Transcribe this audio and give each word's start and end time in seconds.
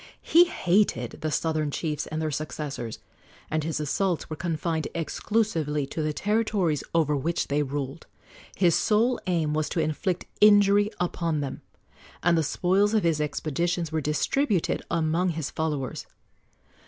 He 0.23 0.45
hated 0.45 1.19
the 1.21 1.29
southern 1.29 1.69
chiefs 1.69 2.07
and 2.07 2.19
their 2.19 2.31
successors, 2.31 2.97
and 3.51 3.63
his 3.63 3.79
assaults 3.79 4.31
were 4.31 4.35
confined 4.35 4.87
exclusively 4.95 5.85
to 5.85 6.01
the 6.01 6.11
territories 6.11 6.83
over 6.95 7.15
which 7.15 7.49
they 7.49 7.61
ruled. 7.61 8.07
His 8.55 8.73
sole 8.73 9.19
aim 9.27 9.53
was 9.53 9.69
to 9.69 9.79
inflict 9.79 10.25
injury 10.41 10.89
upon 10.99 11.41
them, 11.41 11.61
and 12.23 12.35
the 12.35 12.41
spoils 12.41 12.95
of 12.95 13.03
his 13.03 13.21
expeditions 13.21 13.91
were 13.91 14.01
distributed 14.01 14.81
among 14.89 15.29
his 15.29 15.51
followers. 15.51 16.07